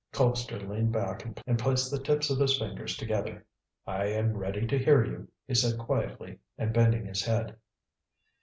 Colpster 0.11 0.67
leaned 0.67 0.91
back 0.91 1.23
and 1.45 1.59
placed 1.59 1.91
the 1.91 1.99
tips 1.99 2.31
of 2.31 2.39
his 2.39 2.57
fingers 2.57 2.97
together. 2.97 3.45
"I 3.85 4.05
am 4.05 4.35
ready 4.35 4.65
to 4.65 4.79
hear 4.83 5.05
you," 5.05 5.27
he 5.45 5.53
said 5.53 5.77
quietly 5.77 6.39
and 6.57 6.73
bending 6.73 7.05
his 7.05 7.23
head. 7.23 7.55